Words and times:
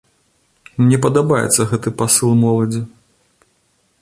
Мне 0.83 0.97
падабаецца 1.05 1.61
гэты 1.75 1.95
пасыл 2.01 2.31
моладзі. 2.43 2.81